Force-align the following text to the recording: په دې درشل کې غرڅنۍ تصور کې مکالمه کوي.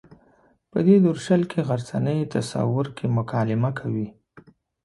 په 0.71 0.79
دې 0.87 0.95
درشل 1.05 1.41
کې 1.51 1.59
غرڅنۍ 1.67 2.19
تصور 2.33 2.85
کې 2.97 3.05
مکالمه 3.17 3.71
کوي. 3.79 4.07